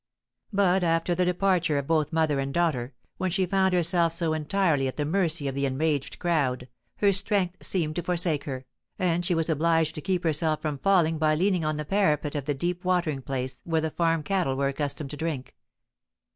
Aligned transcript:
But, 0.51 0.83
after 0.83 1.13
the 1.13 1.25
departure 1.25 1.77
of 1.77 1.85
both 1.85 2.11
mother 2.11 2.39
and 2.39 2.51
daughter, 2.51 2.95
when 3.17 3.29
she 3.29 3.45
found 3.45 3.75
herself 3.75 4.13
so 4.13 4.33
entirely 4.33 4.87
at 4.87 4.97
the 4.97 5.05
mercy 5.05 5.47
of 5.47 5.53
the 5.53 5.67
enraged 5.67 6.17
crowd, 6.17 6.67
her 6.95 7.13
strength 7.13 7.63
seemed 7.63 7.95
to 7.97 8.01
forsake 8.01 8.45
her, 8.45 8.65
and 8.97 9.23
she 9.23 9.35
was 9.35 9.47
obliged 9.47 9.93
to 9.93 10.01
keep 10.01 10.23
herself 10.23 10.59
from 10.59 10.79
falling 10.79 11.19
by 11.19 11.35
leaning 11.35 11.63
on 11.63 11.77
the 11.77 11.85
parapet 11.85 12.33
of 12.33 12.45
the 12.45 12.55
deep 12.55 12.83
watering 12.83 13.21
place 13.21 13.61
where 13.63 13.81
the 13.81 13.91
farm 13.91 14.23
cattle 14.23 14.55
were 14.55 14.69
accustomed 14.69 15.11
to 15.11 15.17
drink. 15.17 15.55